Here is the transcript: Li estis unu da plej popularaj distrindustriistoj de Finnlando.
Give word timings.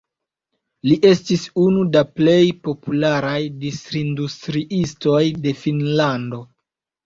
Li 0.87 0.95
estis 1.09 1.43
unu 1.63 1.83
da 1.97 2.03
plej 2.21 2.39
popularaj 2.69 3.37
distrindustriistoj 3.67 5.23
de 5.49 5.57
Finnlando. 5.65 6.45